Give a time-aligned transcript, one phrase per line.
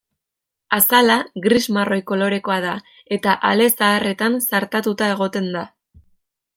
[0.77, 2.73] Azala, gris-marroi kolorekoa da
[3.19, 5.67] eta ale zaharretan zartatua egoten da.